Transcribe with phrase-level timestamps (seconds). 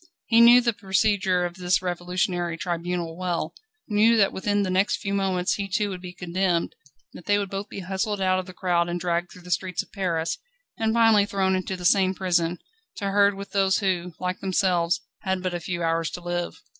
[0.25, 3.53] He knew the procedure of this revolutionary tribunal well
[3.87, 6.73] knew that within the next few moments he too would be condemned,
[7.13, 9.83] that they would both be hustled out of the crowd and dragged through the streets
[9.83, 10.39] of Paris,
[10.75, 12.57] and finally thrown into the same prison,
[12.95, 16.63] to herd with those who, like themselves, had but a few hours to live.